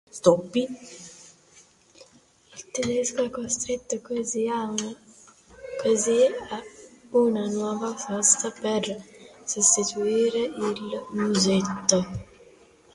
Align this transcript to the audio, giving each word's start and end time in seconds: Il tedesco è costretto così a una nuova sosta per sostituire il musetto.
Il 2.55 2.65
tedesco 2.73 3.23
è 3.23 3.29
costretto 3.29 4.01
così 4.01 4.47
a 4.47 4.73
una 7.11 7.45
nuova 7.45 7.95
sosta 7.95 8.49
per 8.49 8.99
sostituire 9.45 10.39
il 10.39 11.05
musetto. 11.11 12.03